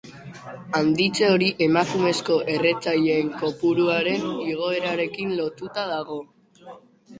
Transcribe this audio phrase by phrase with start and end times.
[0.77, 6.21] Handitze hori emakumezko erretzaileen kopuruaren igoerarekin lotuta dago.